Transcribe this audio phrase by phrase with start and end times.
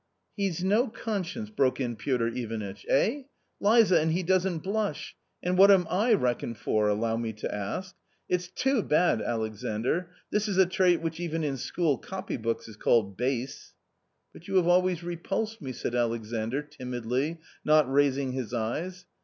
[0.35, 3.21] "He's no conscience!" broke in Piotr Ivanitch," eh?
[3.59, 5.15] Liza, and he doesn't blush!
[5.43, 7.95] and what am I reckoned for, allow me to ask?
[8.27, 12.77] It's too bad, Alexandr; this is a trait which even in school copy books is
[12.77, 13.75] called base?"
[14.33, 19.05] But you have always repulsed me," said Alexandr, timidly, not raising his eyes.